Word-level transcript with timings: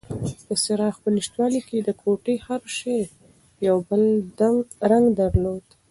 د 0.47 0.49
څراغ 0.63 0.95
په 1.03 1.09
نشتوالي 1.15 1.61
کې 1.67 1.77
د 1.81 1.89
کوټې 2.01 2.35
هر 2.47 2.61
شی 2.77 2.99
یو 3.67 3.77
بل 3.89 4.03
رنګ 4.91 5.05
درلود. 5.19 5.65